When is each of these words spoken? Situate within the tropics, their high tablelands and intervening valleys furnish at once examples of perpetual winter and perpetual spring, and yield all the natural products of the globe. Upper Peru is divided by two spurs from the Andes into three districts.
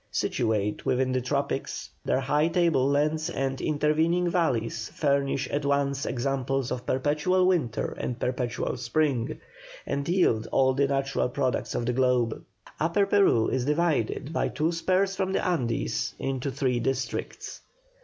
Situate 0.09 0.83
within 0.83 1.11
the 1.11 1.21
tropics, 1.21 1.91
their 2.03 2.21
high 2.21 2.47
tablelands 2.47 3.29
and 3.29 3.61
intervening 3.61 4.27
valleys 4.27 4.89
furnish 4.95 5.47
at 5.49 5.63
once 5.63 6.07
examples 6.07 6.71
of 6.71 6.87
perpetual 6.87 7.45
winter 7.45 7.91
and 7.99 8.19
perpetual 8.19 8.77
spring, 8.77 9.39
and 9.85 10.09
yield 10.09 10.47
all 10.51 10.73
the 10.73 10.87
natural 10.87 11.29
products 11.29 11.75
of 11.75 11.85
the 11.85 11.93
globe. 11.93 12.43
Upper 12.79 13.05
Peru 13.05 13.49
is 13.49 13.65
divided 13.65 14.33
by 14.33 14.47
two 14.47 14.71
spurs 14.71 15.15
from 15.15 15.33
the 15.33 15.45
Andes 15.47 16.15
into 16.17 16.49
three 16.49 16.79
districts. 16.79 17.61